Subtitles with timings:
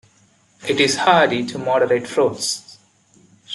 [0.67, 2.79] It is hardy to moderate frosts.